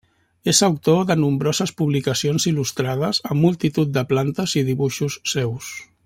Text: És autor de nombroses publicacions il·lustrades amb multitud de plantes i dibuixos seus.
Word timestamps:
És 0.51 0.59
autor 0.67 1.03
de 1.09 1.17
nombroses 1.23 1.73
publicacions 1.81 2.49
il·lustrades 2.53 3.19
amb 3.33 3.45
multitud 3.47 3.93
de 3.99 4.07
plantes 4.15 4.57
i 4.63 4.69
dibuixos 4.75 5.19
seus. 5.37 5.71